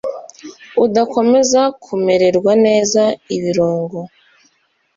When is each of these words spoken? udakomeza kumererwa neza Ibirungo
udakomeza 0.85 1.61
kumererwa 1.83 2.51
neza 2.65 3.03
Ibirungo 3.35 3.99